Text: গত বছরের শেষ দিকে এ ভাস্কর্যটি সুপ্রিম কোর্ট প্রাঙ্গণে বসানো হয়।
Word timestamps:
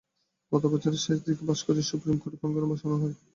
গত 0.51 0.63
বছরের 0.73 1.01
শেষ 1.01 1.17
দিকে 1.21 1.41
এ 1.41 1.49
ভাস্কর্যটি 1.49 1.83
সুপ্রিম 1.89 2.15
কোর্ট 2.17 2.35
প্রাঙ্গণে 2.39 2.67
বসানো 2.71 2.95
হয়। 3.01 3.15